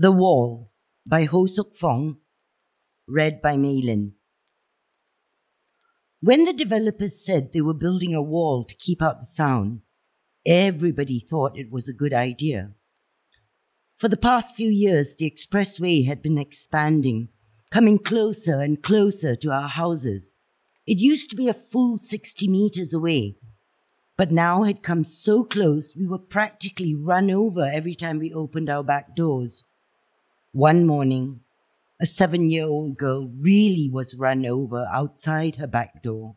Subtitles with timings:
[0.00, 0.72] The Wall
[1.04, 2.16] by Ho Sok Fong,
[3.06, 4.12] read by Maylin.
[6.22, 9.82] When the developers said they were building a wall to keep out the sound,
[10.46, 12.70] everybody thought it was a good idea.
[13.94, 17.28] For the past few years, the expressway had been expanding,
[17.70, 20.34] coming closer and closer to our houses.
[20.86, 23.36] It used to be a full 60 meters away,
[24.16, 28.70] but now had come so close we were practically run over every time we opened
[28.70, 29.66] our back doors.
[30.52, 31.42] One morning,
[32.00, 36.36] a seven year old girl really was run over outside her back door.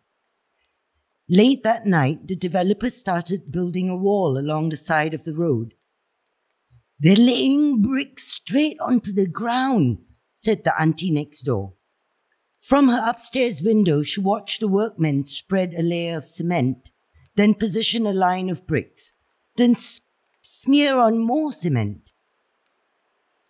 [1.28, 5.74] Late that night, the developers started building a wall along the side of the road.
[7.00, 9.98] They're laying bricks straight onto the ground,
[10.32, 11.74] said the auntie next door.
[12.60, 16.92] From her upstairs window, she watched the workmen spread a layer of cement,
[17.36, 19.16] then position a line of bricks,
[19.58, 19.76] then
[20.44, 22.13] smear on more cement.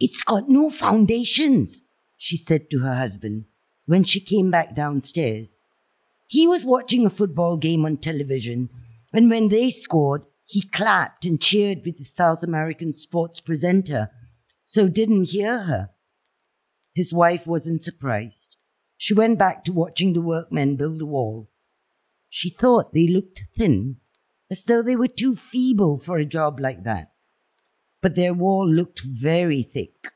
[0.06, 1.82] It's got no foundations,
[2.18, 3.46] she said to her husband
[3.86, 5.60] when she came back downstairs.
[6.28, 8.68] He was watching a football game on television,
[9.14, 14.10] and when they scored, he clapped and cheered with the South American sports presenter,
[14.66, 15.92] so didn't hear her.
[16.94, 18.58] His wife wasn't surprised.
[18.98, 21.50] She went back to watching the workmen build a wall.
[22.28, 24.02] She thought they looked thin,
[24.52, 27.13] as though they were too feeble for a job like that
[28.04, 30.10] but their wall looked very thick,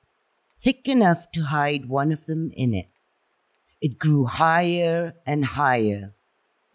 [0.57, 2.89] thick enough to hide one of them in it.
[3.81, 6.13] It grew higher and higher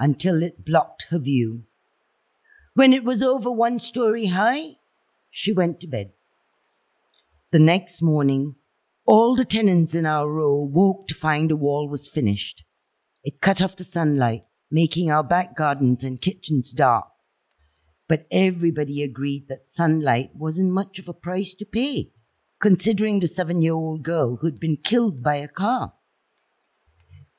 [0.00, 1.64] until it blocked her view.
[2.72, 4.78] When it was over one story high,
[5.30, 6.12] she went to bed.
[7.50, 8.54] The next morning,
[9.04, 12.64] all the tenants in our row woke to find the wall was finished.
[13.22, 17.11] It cut off the sunlight, making our back gardens and kitchens dark
[18.08, 22.10] but everybody agreed that sunlight wasn't much of a price to pay,
[22.60, 25.94] considering the seven year old girl who'd been killed by a car.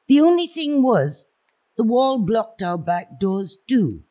[0.08, 1.30] The only thing was,
[1.78, 4.04] the wall blocked our back doors too,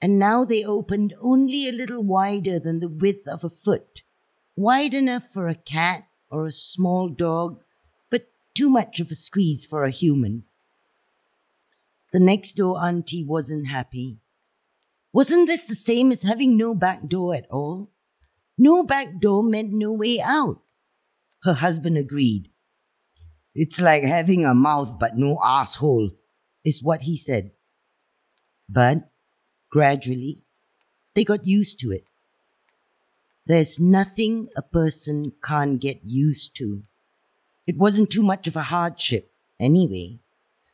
[0.00, 4.02] and now they opened only a little wider than the width of a foot,
[4.56, 7.62] wide enough for a cat or a small dog,
[8.10, 10.44] but too much of a squeeze for a human.
[12.12, 14.18] The next door auntie wasn't happy.
[15.12, 17.90] Wasn't this the same as having no back door at all?
[18.58, 20.60] No back door meant no way out.
[21.44, 22.50] Her husband agreed.
[23.54, 26.10] It's like having a mouth but no asshole,
[26.64, 27.52] is what he said.
[28.68, 29.10] But
[29.70, 30.42] gradually,
[31.14, 32.04] they got used to it.
[33.46, 36.82] There's nothing a person can't get used to.
[37.66, 40.18] It wasn't too much of a hardship, anyway,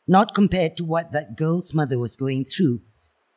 [0.07, 2.81] not compared to what that girl's mother was going through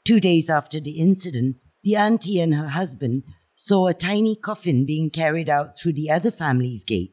[0.09, 3.25] Two days after the incident, the auntie and her husband
[3.55, 7.13] saw a tiny coffin being carried out through the other family's gate.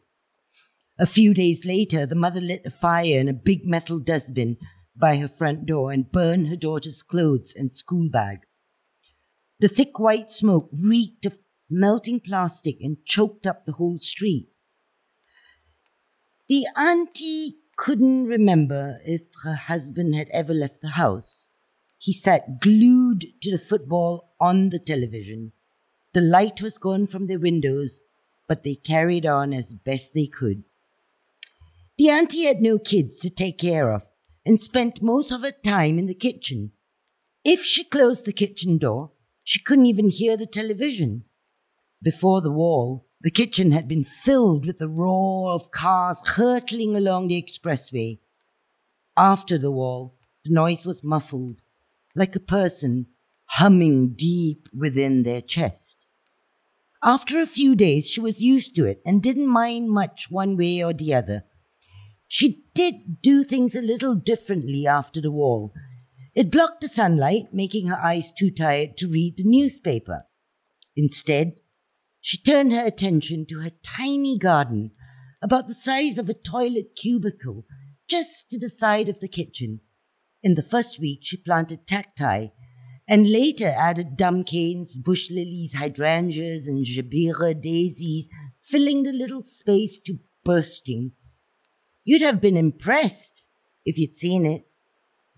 [0.97, 4.55] A few days later, the mother lit a fire in a big metal dustbin
[4.95, 8.37] by her front door and burned her daughter's clothes and school bag.
[9.59, 11.37] The thick white smoke reeked of
[11.69, 14.47] melting plastic and choked up the whole street.
[16.47, 21.49] The auntie couldn't remember if her husband had ever left the house.
[22.05, 25.53] He sat glued to the football on the television.
[26.13, 28.03] The light was gone from their windows,
[28.47, 30.65] but they carried on as best they could.
[31.97, 34.03] The auntie had no kids to take care of
[34.45, 36.73] and spent most of her time in the kitchen.
[37.43, 39.09] If she closed the kitchen door,
[39.43, 41.23] she couldn't even hear the television.
[42.03, 47.29] Before the wall, the kitchen had been filled with the roar of cars hurtling along
[47.29, 48.19] the expressway.
[49.17, 51.61] After the wall, the noise was muffled
[52.15, 53.07] like a person
[53.45, 56.05] humming deep within their chest.
[57.03, 60.83] After a few days, she was used to it and didn't mind much one way
[60.83, 61.43] or the other.
[62.27, 65.71] She did do things a little differently after the wall.
[66.33, 70.25] It blocked the sunlight, making her eyes too tired to read the newspaper.
[70.95, 71.53] Instead,
[72.19, 74.91] she turned her attention to her tiny garden,
[75.41, 77.65] about the size of a toilet cubicle,
[78.07, 79.81] just to the side of the kitchen,
[80.45, 82.49] in the first week, she planted cacti
[83.07, 88.29] and later added dumb canes, bush lilies, hydrangeas, and gerbera daisies,
[88.61, 91.13] filling the little space to bursting.
[92.03, 93.41] You'd have been impressed
[93.85, 94.67] if you'd seen it.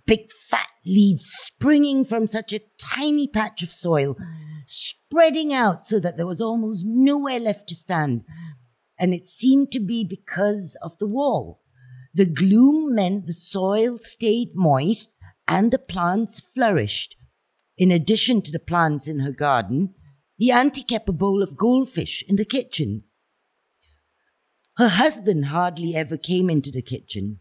[0.06, 4.18] Big fat leaves springing from such a tiny patch of soil,
[4.65, 8.25] spreading out so that there was almost nowhere left to stand.
[9.00, 11.62] And it seemed to be because of the wall.
[12.18, 15.12] The gloom meant the soil stayed moist
[15.48, 17.16] and the plants flourished.
[17.78, 19.94] In addition to the plants in her garden,
[20.40, 23.04] the auntie kept a bowl of goldfish in the kitchen.
[24.78, 27.40] Her husband hardly ever came into the kitchen,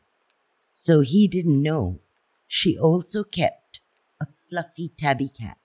[0.74, 2.00] so he didn't know
[2.46, 3.80] she also kept
[4.20, 5.56] a fluffy tabby cat.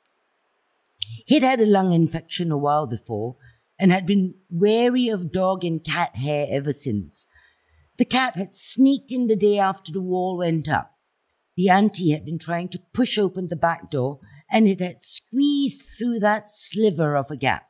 [1.25, 3.35] He'd had a lung infection a while before
[3.77, 7.27] and had been wary of dog and cat hair ever since.
[8.01, 10.97] The cat had sneaked in the day after the wall went up.
[11.55, 15.83] The auntie had been trying to push open the back door and it had squeezed
[15.83, 17.67] through that sliver of a gap.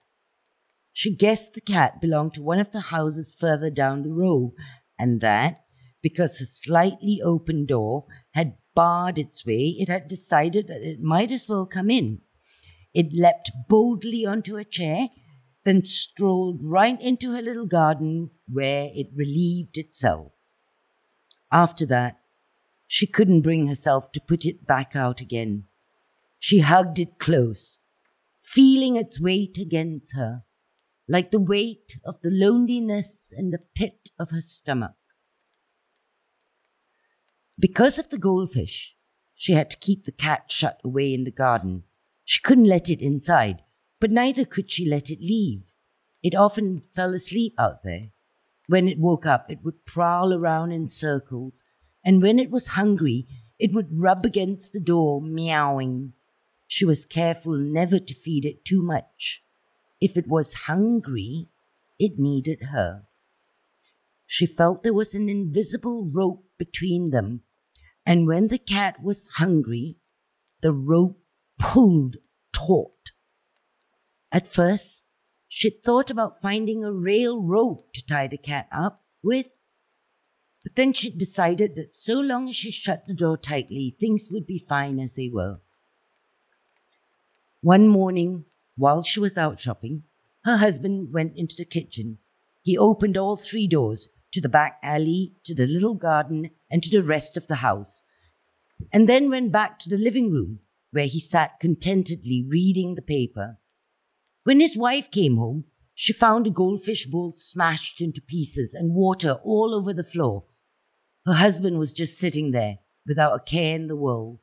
[0.93, 4.53] She guessed the cat belonged to one of the houses further down the row,
[4.97, 5.65] and that,
[6.01, 11.33] because the slightly open door had barred its way, it had decided that it might
[11.33, 12.21] as well come in.
[12.93, 15.09] It leapt boldly onto a chair,
[15.63, 20.31] then strolled right into her little garden where it relieved itself.
[21.51, 22.19] After that,
[22.87, 25.65] she couldn't bring herself to put it back out again.
[26.39, 27.79] She hugged it close,
[28.41, 30.43] feeling its weight against her,
[31.07, 34.95] like the weight of the loneliness in the pit of her stomach.
[37.59, 38.95] Because of the goldfish,
[39.35, 41.83] she had to keep the cat shut away in the garden.
[42.25, 43.61] She couldn't let it inside,
[44.01, 45.75] but neither could she let it leave.
[46.23, 48.09] It often fell asleep out there.
[48.67, 51.63] When it woke up, it would prowl around in circles,
[52.03, 53.27] and when it was hungry,
[53.59, 56.13] it would rub against the door, meowing.
[56.67, 59.43] She was careful never to feed it too much.
[59.99, 61.49] If it was hungry,
[61.99, 63.03] it needed her.
[64.25, 67.41] She felt there was an invisible rope between them,
[68.05, 69.97] and when the cat was hungry,
[70.61, 71.19] the rope
[71.59, 72.17] pulled
[72.51, 73.00] taut.
[74.31, 75.03] At first,
[75.47, 79.49] she'd thought about finding a rail rope to tie the cat up with,
[80.63, 84.45] but then she decided that so long as she shut the door tightly, things would
[84.45, 85.59] be fine as they were.
[87.61, 88.45] One morning,
[88.75, 90.03] while she was out shopping,
[90.45, 92.19] her husband went into the kitchen.
[92.61, 96.89] He opened all three doors to the back alley, to the little garden, and to
[96.89, 98.03] the rest of the house,
[98.93, 100.59] and then went back to the living room,
[100.91, 103.57] where he sat contentedly reading the paper.
[104.43, 109.33] When his wife came home, she found a goldfish bowl smashed into pieces and water
[109.43, 110.45] all over the floor.
[111.25, 114.39] Her husband was just sitting there without a care in the world.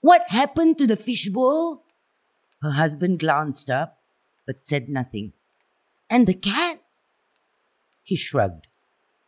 [0.00, 1.84] What happened to the fish bowl?
[2.62, 3.98] Her husband glanced up,
[4.46, 5.32] but said nothing.
[6.08, 6.80] And the cat?
[8.02, 8.68] He shrugged.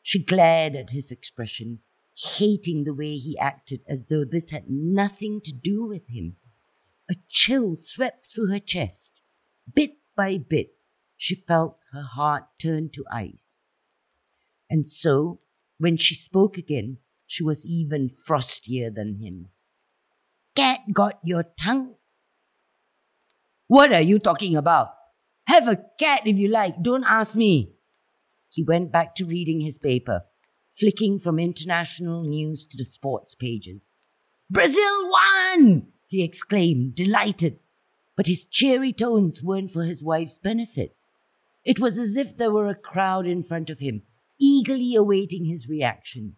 [0.01, 1.81] She glared at his expression,
[2.17, 6.37] hating the way he acted as though this had nothing to do with him.
[7.11, 9.21] A chill swept through her chest.
[9.75, 10.75] Bit by bit,
[11.17, 13.65] she felt her heart turn to ice.
[14.69, 15.41] And so,
[15.79, 19.49] when she spoke again, she was even frostier than him.
[20.55, 21.95] Cat got your tongue
[23.71, 24.89] what are you talking about?
[25.47, 27.71] Have a cat if you like, don't ask me.
[28.49, 30.23] He went back to reading his paper,
[30.73, 33.95] flicking from international news to the sports pages.
[34.51, 35.87] Brazil won!
[36.09, 37.61] he exclaimed, delighted.
[38.17, 40.97] But his cheery tones weren't for his wife's benefit.
[41.65, 44.03] It was as if there were a crowd in front of him,
[44.39, 46.37] eagerly awaiting his reaction.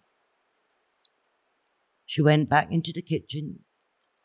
[2.05, 3.61] She went back into the kitchen,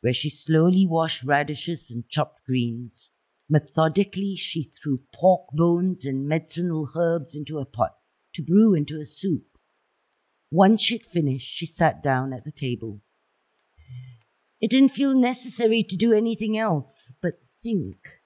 [0.02, 3.12] where she slowly washed radishes and chopped greens.
[3.50, 7.96] Methodically, she threw pork bones and medicinal herbs into a pot
[8.34, 9.58] to brew into a soup.
[10.52, 13.02] Once she'd finished, she sat down at the table.
[14.60, 18.22] It didn't feel necessary to do anything else but think.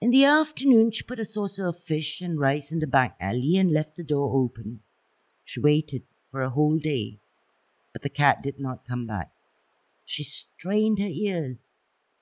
[0.00, 3.56] In the afternoon, she put a saucer of fish and rice in the back alley
[3.56, 4.80] and left the door open.
[5.44, 7.18] She waited for a whole day,
[7.92, 9.32] but the cat did not come back.
[10.04, 11.68] She strained her ears,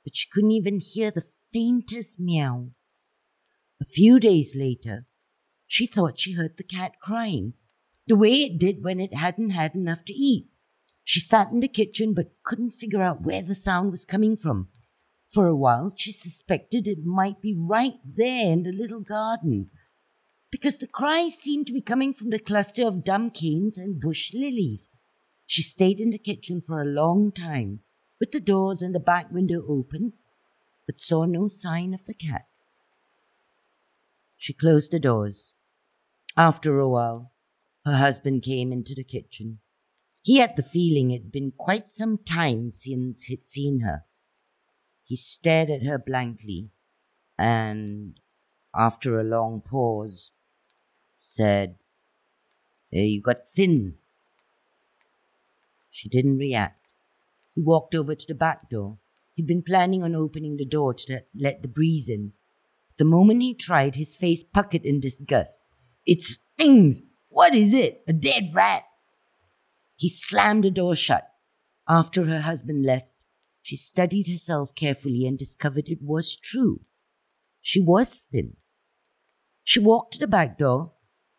[0.03, 2.69] but she couldn't even hear the faintest meow.
[3.81, 5.05] A few days later,
[5.67, 7.53] she thought she heard the cat crying,
[8.07, 10.47] the way it did when it hadn't had enough to eat.
[11.05, 14.69] She sat in the kitchen but couldn't figure out where the sound was coming from.
[15.29, 19.71] For a while, she suspected it might be right there in the little garden,
[20.51, 24.33] because the cries seemed to be coming from the cluster of dumb canes and bush
[24.33, 24.89] lilies.
[25.47, 27.81] She stayed in the kitchen for a long time,
[28.21, 30.13] with the doors and the back window open,
[30.87, 32.47] but saw no sign of the cat.
[34.37, 35.53] She closed the doors.
[36.37, 37.33] After a while,
[37.85, 39.59] her husband came into the kitchen.
[40.25, 44.05] He had the feeling it had been quite some time since he'd seen her.
[45.05, 46.71] He stared at her blankly
[47.39, 48.19] and,
[48.75, 50.33] after a long pause,
[51.13, 51.77] said,
[52.93, 53.99] eh, You got thin
[55.95, 56.89] she didn't react.
[57.55, 58.99] He walked over to the back door.
[59.37, 62.33] He'd been planning on opening the door to let the breeze in.
[62.99, 65.63] The moment he tried, his face puckered in disgust.
[66.05, 67.01] It stings.
[67.29, 68.03] What is it?
[68.09, 68.83] A dead rat?
[69.97, 71.29] He slammed the door shut.
[71.89, 73.15] After her husband left,
[73.63, 76.81] she studied herself carefully and discovered it was true.
[77.61, 78.57] She was thin.
[79.63, 80.93] She walked to the back door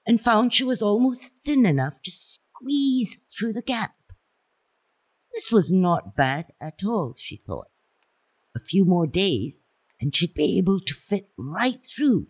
[0.08, 3.96] and found she was almost thin enough to squeeze through the gap.
[5.34, 7.68] This was not bad at all, she thought.
[8.56, 9.66] A few more days,
[10.00, 12.28] and she'd be able to fit right through.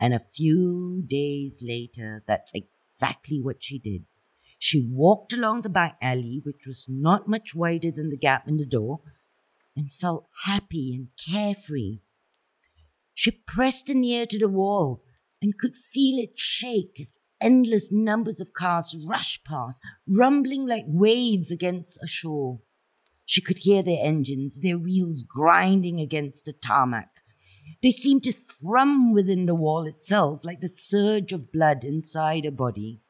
[0.00, 4.06] And a few days later, that's exactly what she did.
[4.58, 8.56] She walked along the back alley, which was not much wider than the gap in
[8.56, 9.00] the door,
[9.76, 12.00] and felt happy and carefree.
[13.14, 15.02] She pressed an ear to the wall
[15.40, 21.50] and could feel it shake as endless numbers of cars rushed past, rumbling like waves
[21.52, 22.60] against a shore.
[23.24, 27.20] She could hear their engines, their wheels grinding against the tarmac.
[27.82, 32.50] They seemed to thrum within the wall itself like the surge of blood inside a
[32.50, 33.02] body.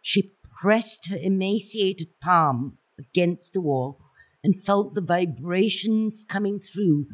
[0.00, 3.98] She pressed her emaciated palm against the wall
[4.44, 7.06] and felt the vibrations coming through,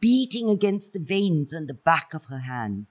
[0.00, 2.86] beating against the veins on the back of her hand.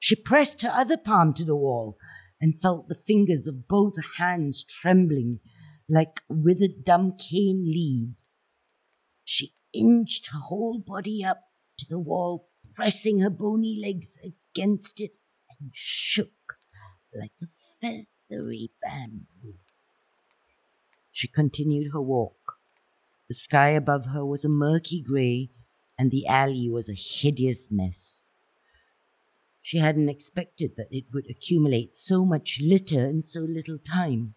[0.00, 1.96] She pressed her other palm to the wall
[2.40, 5.38] and felt the fingers of both hands trembling
[5.88, 8.30] like withered dumb cane leaves.
[9.24, 11.42] She inched her whole body up
[11.78, 15.12] to the wall, pressing her bony legs against it,
[15.60, 16.58] and shook
[17.14, 17.46] like a
[18.28, 19.54] feathery bamboo.
[21.12, 22.58] She continued her walk.
[23.28, 25.50] The sky above her was a murky grey,
[25.98, 28.28] and the alley was a hideous mess.
[29.62, 34.34] She hadn't expected that it would accumulate so much litter in so little time.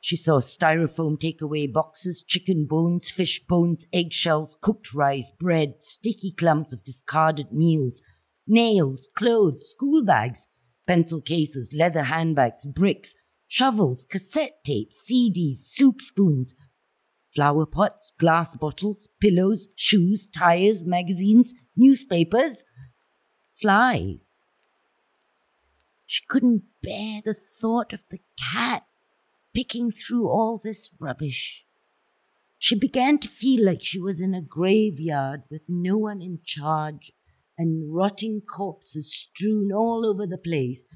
[0.00, 6.72] She saw styrofoam takeaway boxes, chicken bones, fish bones, eggshells, cooked rice, bread, sticky clumps
[6.72, 8.02] of discarded meals,
[8.46, 10.48] nails, clothes, school bags,
[10.86, 13.14] pencil cases, leather handbags, bricks,
[13.48, 16.54] shovels, cassette tapes, CDs, soup spoons,
[17.26, 22.64] flower pots, glass bottles, pillows, shoes, tires, magazines, newspapers,
[23.50, 24.42] flies.
[26.06, 28.20] She couldn't bear the thought of the
[28.52, 28.84] cat
[29.52, 31.64] picking through all this rubbish.
[32.58, 37.12] She began to feel like she was in a graveyard with no one in charge
[37.58, 40.86] and rotting corpses strewn all over the place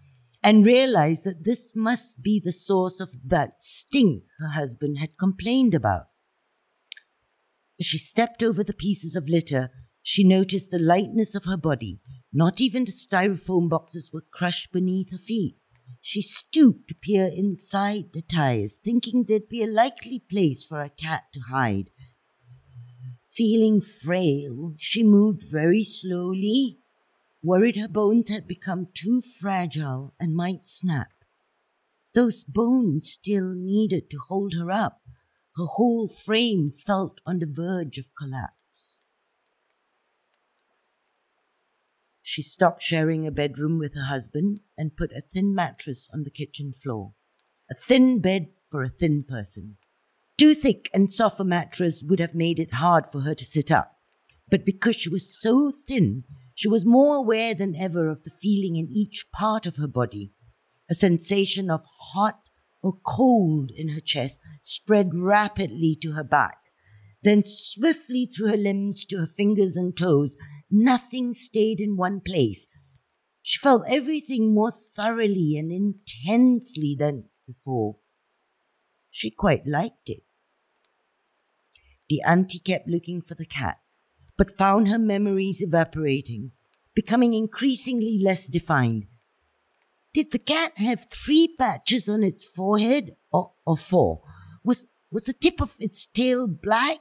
[0.43, 5.75] and realized that this must be the source of that stink her husband had complained
[5.75, 6.07] about.
[7.79, 9.71] As she stepped over the pieces of litter,
[10.03, 12.01] she noticed the lightness of her body.
[12.33, 15.57] Not even the styrofoam boxes were crushed beneath her feet.
[16.01, 20.89] She stooped to peer inside the tires, thinking there'd be a likely place for a
[20.89, 21.91] cat to hide.
[23.31, 26.79] Feeling frail, she moved very slowly,
[27.43, 31.13] worried her bones had become too fragile and might snap.
[32.13, 35.03] Those bones still needed to hold her up.
[35.57, 38.99] Her whole frame felt on the verge of collapse.
[42.21, 46.31] She stopped sharing a bedroom with her husband and put a thin mattress on the
[46.31, 47.15] kitchen floor.
[47.71, 49.77] A thin bed for a thin person.
[50.41, 53.71] Too thick and soft a mattress would have made it hard for her to sit
[53.71, 53.99] up.
[54.49, 58.77] But because she was so thin, she was more aware than ever of the feeling
[58.77, 60.33] in each part of her body.
[60.89, 61.83] A sensation of
[62.15, 62.41] hot
[62.81, 66.57] or cold in her chest spread rapidly to her back,
[67.23, 70.39] then swiftly through her limbs to her fingers and toes.
[70.71, 72.67] Nothing stayed in one place.
[73.43, 77.97] She felt everything more thoroughly and intensely than before.
[79.11, 80.23] She quite liked it.
[82.11, 83.79] The auntie kept looking for the cat
[84.41, 86.53] but found her memories evaporating,
[86.95, 89.05] becoming increasingly less defined.
[90.15, 94.23] Did the cat have three patches on its forehead or, or four?
[94.65, 97.01] Was, was the tip of its tail black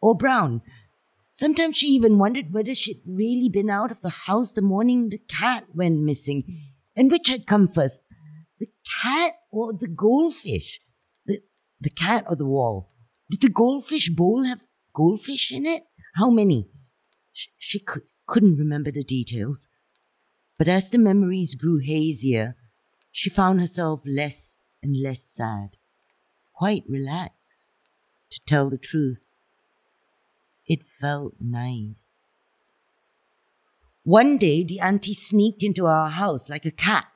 [0.00, 0.62] or brown?
[1.30, 5.18] Sometimes she even wondered whether she'd really been out of the house the morning the
[5.18, 6.42] cat went missing,
[6.96, 8.02] and which had come first,
[8.58, 8.66] the
[9.00, 10.80] cat or the goldfish?
[11.24, 11.38] The,
[11.80, 12.89] the cat or the wall?
[13.30, 14.60] Did the goldfish bowl have
[14.92, 15.84] goldfish in it?
[16.16, 16.66] How many?
[17.32, 19.68] She could, couldn't remember the details.
[20.58, 22.56] But as the memories grew hazier,
[23.12, 25.76] she found herself less and less sad,
[26.52, 27.70] quite relaxed,
[28.30, 29.20] to tell the truth.
[30.66, 32.24] It felt nice.
[34.02, 37.06] One day, the auntie sneaked into our house like a cat.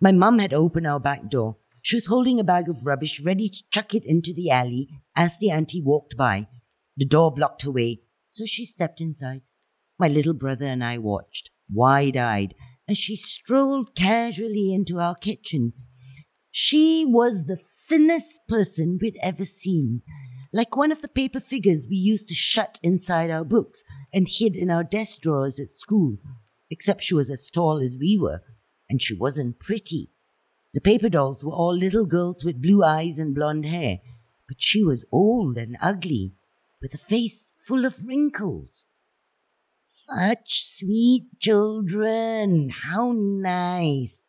[0.00, 1.56] My mum had opened our back door.
[1.82, 5.38] She was holding a bag of rubbish ready to chuck it into the alley as
[5.38, 6.48] the auntie walked by.
[6.96, 9.42] The door blocked her way, so she stepped inside.
[9.98, 12.54] My little brother and I watched, wide eyed,
[12.88, 15.72] as she strolled casually into our kitchen.
[16.50, 20.02] She was the thinnest person we'd ever seen,
[20.52, 23.82] like one of the paper figures we used to shut inside our books
[24.12, 26.18] and hid in our desk drawers at school,
[26.70, 28.42] except she was as tall as we were,
[28.88, 30.10] and she wasn't pretty.
[30.72, 33.98] The paper dolls were all little girls with blue eyes and blonde hair,
[34.46, 36.34] but she was old and ugly,
[36.80, 38.86] with a face full of wrinkles.
[39.84, 42.68] Such sweet children.
[42.70, 44.26] How nice.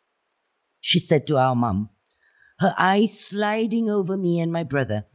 [0.79, 1.89] She said to our mum,
[2.59, 5.05] her eyes sliding over me and my brother.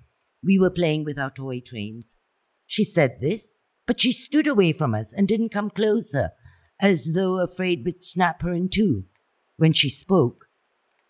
[0.42, 2.16] We were playing with our toy trains.
[2.66, 3.56] She said this,
[3.86, 6.30] but she stood away from us and didn't come closer,
[6.80, 9.04] as though afraid we'd snap her in two.
[9.56, 10.45] When she spoke,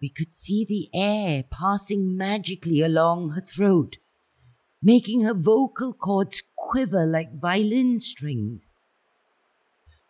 [0.06, 3.96] we could see the air passing magically along her throat,
[4.80, 8.76] making her vocal cords quiver like violin strings.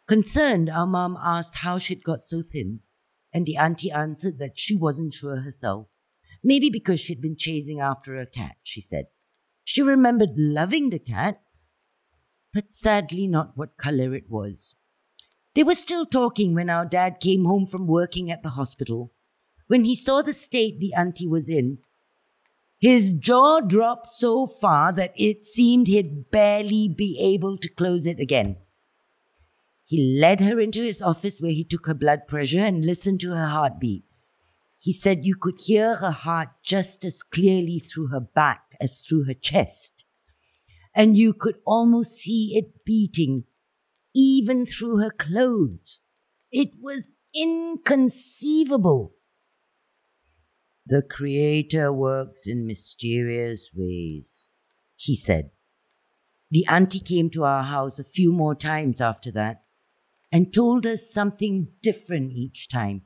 [0.06, 2.80] Concerned, our mom asked how she'd got so thin,
[3.32, 5.88] and the auntie answered that she wasn't sure herself.
[6.44, 9.06] Maybe because she'd been chasing after a cat, she said.
[9.64, 11.40] She remembered loving the cat,
[12.52, 14.74] but sadly not what color it was.
[15.54, 19.14] They were still talking when our dad came home from working at the hospital.
[19.66, 21.78] When he saw the state the auntie was in,
[22.78, 28.20] his jaw dropped so far that it seemed he'd barely be able to close it
[28.20, 28.58] again.
[29.84, 33.30] He led her into his office where he took her blood pressure and listened to
[33.30, 34.04] her heartbeat.
[34.78, 39.24] He said you could hear her heart just as clearly through her back as through
[39.24, 40.04] her chest.
[40.94, 43.44] And you could almost see it beating,
[44.14, 46.02] even through her clothes.
[46.52, 49.15] It was inconceivable.
[50.88, 54.48] The Creator works in mysterious ways,
[54.94, 55.50] he said.
[56.52, 59.64] The auntie came to our house a few more times after that
[60.30, 63.02] and told us something different each time.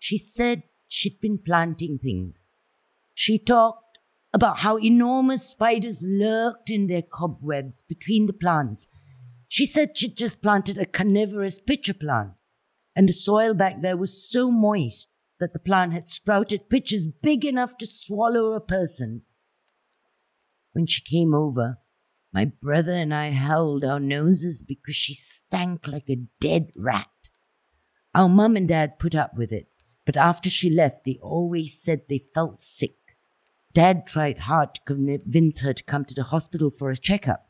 [0.00, 2.52] She said she'd been planting things.
[3.14, 4.00] She talked
[4.34, 8.88] about how enormous spiders lurked in their cobwebs between the plants.
[9.46, 12.32] She said she'd just planted a carnivorous pitcher plant,
[12.96, 15.11] and the soil back there was so moist
[15.42, 19.22] that the plant had sprouted pitchers big enough to swallow a person.
[20.72, 21.78] When she came over,
[22.32, 27.08] my brother and I held our noses because she stank like a dead rat.
[28.14, 29.66] Our mum and dad put up with it,
[30.06, 32.94] but after she left, they always said they felt sick.
[33.74, 37.48] Dad tried hard to convince her to come to the hospital for a checkup,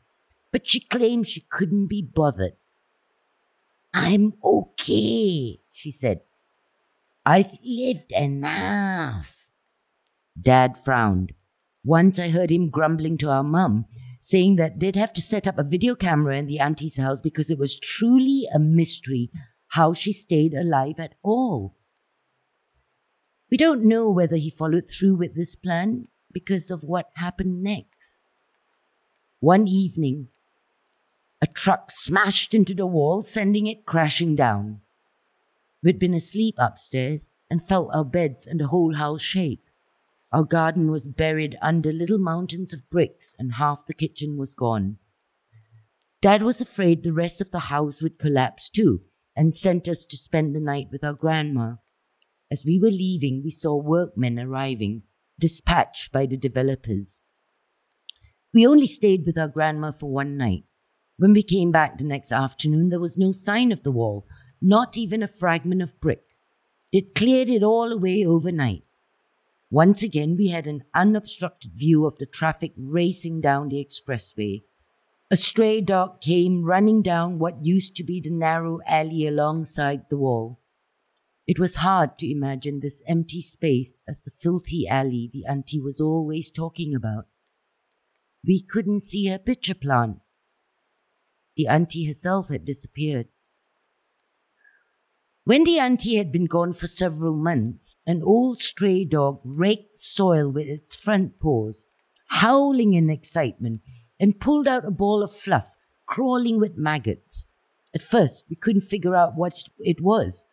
[0.51, 2.53] but she claimed she couldn't be bothered.
[3.93, 6.21] I'm okay, she said.
[7.25, 9.37] I've lived enough.
[10.39, 11.33] Dad frowned.
[11.83, 13.85] Once I heard him grumbling to our mum
[14.19, 17.49] saying that they'd have to set up a video camera in the auntie's house because
[17.49, 19.29] it was truly a mystery
[19.67, 21.75] how she stayed alive at all.
[23.51, 28.31] We don't know whether he followed through with this plan because of what happened next.
[29.39, 30.29] One evening,
[31.41, 34.82] a truck smashed into the wall, sending it crashing down.
[35.83, 39.65] We'd been asleep upstairs and felt our beds and the whole house shake.
[40.31, 44.97] Our garden was buried under little mountains of bricks, and half the kitchen was gone.
[46.21, 49.01] Dad was afraid the rest of the house would collapse too,
[49.35, 51.75] and sent us to spend the night with our grandma.
[52.49, 55.03] As we were leaving, we saw workmen arriving,
[55.37, 57.21] dispatched by the developers.
[58.53, 60.63] We only stayed with our grandma for one night.
[61.17, 64.25] When we came back the next afternoon, there was no sign of the wall,
[64.63, 66.23] not even a fragment of brick.
[66.91, 68.83] They'd cleared it all away overnight.
[69.69, 74.63] Once again, we had an unobstructed view of the traffic racing down the expressway.
[75.29, 80.17] A stray dog came running down what used to be the narrow alley alongside the
[80.17, 80.59] wall.
[81.45, 85.99] It was hard to imagine this empty space as the filthy alley the auntie was
[85.99, 87.25] always talking about.
[88.45, 90.19] We couldn't see her pitcher plant.
[91.57, 93.27] The auntie herself had disappeared.
[95.45, 100.49] When the auntie had been gone for several months, an old stray dog raked soil
[100.49, 101.85] with its front paws,
[102.27, 103.81] howling in excitement,
[104.17, 105.75] and pulled out a ball of fluff,
[106.05, 107.45] crawling with maggots.
[107.93, 110.45] At first, we couldn't figure out what it was.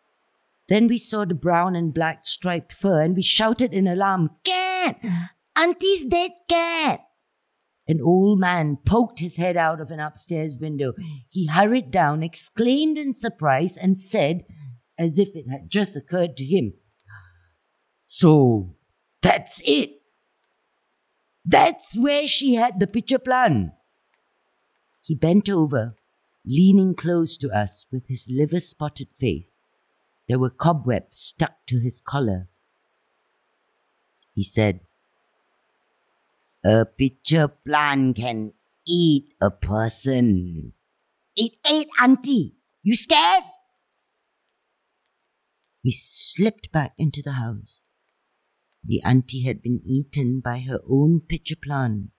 [0.67, 4.99] Then we saw the brown and black striped fur, and we shouted in alarm, Cat!
[5.55, 6.99] Auntie's dead cat!
[7.87, 10.93] An old man poked his head out of an upstairs window.
[11.29, 14.43] He hurried down, exclaimed in surprise, and said,
[15.01, 16.73] as if it had just occurred to him.
[18.05, 18.75] So
[19.21, 20.01] that's it.
[21.43, 23.71] That's where she had the pitcher plant.
[25.01, 25.95] He bent over,
[26.45, 29.63] leaning close to us with his liver spotted face.
[30.29, 32.47] There were cobwebs stuck to his collar.
[34.35, 34.81] He said,
[36.63, 38.53] A pitcher plant can
[38.87, 40.73] eat a person.
[41.35, 42.53] It ate Auntie.
[42.83, 43.43] You scared?
[45.83, 47.83] We slipped back into the house.
[48.83, 52.11] The auntie had been eaten by her own pitcher plant.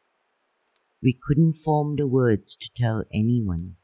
[1.03, 3.77] We couldn't form the words to tell anyone.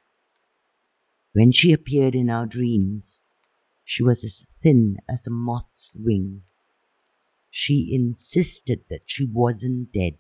[1.33, 3.23] When she appeared in our dreams,
[3.85, 6.43] she was as thin as a moth's wing.
[7.51, 10.19] She insisted that she wasn't dead.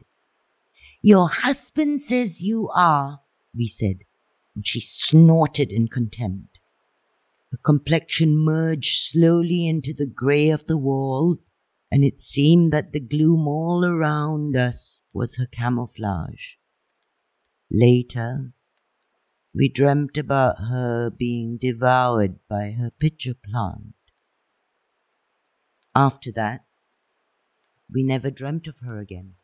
[1.02, 3.20] Your husband says you are,
[3.54, 3.98] we said,
[4.54, 6.57] and she snorted in contempt.
[7.50, 11.38] Her complexion merged slowly into the grey of the wall,
[11.90, 16.56] and it seemed that the gloom all around us was her camouflage.
[17.70, 18.52] Later,
[19.54, 23.94] we dreamt about her being devoured by her pitcher plant.
[25.94, 26.66] After that,
[27.90, 29.37] we never dreamt of her again.